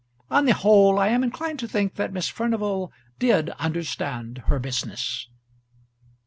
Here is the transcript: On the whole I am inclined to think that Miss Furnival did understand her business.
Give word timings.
On 0.31 0.45
the 0.45 0.53
whole 0.55 0.97
I 0.97 1.09
am 1.09 1.21
inclined 1.23 1.59
to 1.59 1.67
think 1.67 1.93
that 1.93 2.11
Miss 2.11 2.27
Furnival 2.27 2.91
did 3.19 3.51
understand 3.59 4.39
her 4.47 4.57
business. 4.57 5.29